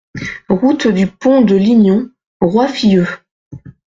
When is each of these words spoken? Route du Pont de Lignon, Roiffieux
Route 0.49 0.87
du 0.87 1.05
Pont 1.05 1.43
de 1.43 1.55
Lignon, 1.55 2.09
Roiffieux 2.41 3.05